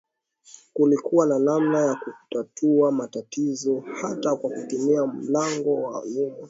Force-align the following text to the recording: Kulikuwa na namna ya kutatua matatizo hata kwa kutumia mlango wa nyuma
Kulikuwa 0.73 1.25
na 1.27 1.39
namna 1.39 1.85
ya 1.85 1.95
kutatua 1.95 2.91
matatizo 2.91 3.83
hata 4.01 4.35
kwa 4.35 4.49
kutumia 4.49 5.05
mlango 5.07 5.73
wa 5.81 6.05
nyuma 6.07 6.35